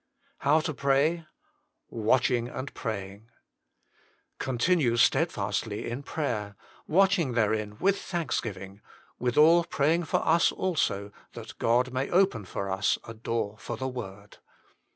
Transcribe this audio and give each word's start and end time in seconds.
HOW 0.39 0.61
TO 0.61 0.73
PRAY. 0.73 1.27
ISairhtttjEj 1.93 2.55
an& 2.57 3.21
Continue 4.39 4.97
steadfastly 4.97 5.87
in 5.87 6.01
prayer, 6.01 6.55
watching 6.87 7.33
therein 7.33 7.77
with 7.79 8.01
thanksgiving; 8.01 8.81
withal 9.19 9.63
praying 9.63 10.05
for 10.05 10.25
us 10.27 10.51
also, 10.51 11.11
that 11.33 11.59
God 11.59 11.93
may 11.93 12.09
open 12.09 12.45
for 12.45 12.67
us 12.71 12.97
a 13.07 13.13
door 13.13 13.57
for 13.59 13.77
the 13.77 13.87
word." 13.87 14.37